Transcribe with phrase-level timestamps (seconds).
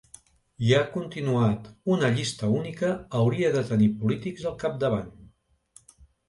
[0.67, 2.89] I ha continuat: ‘Una llista única
[3.21, 5.15] hauria de tenir polítics al capdavant’.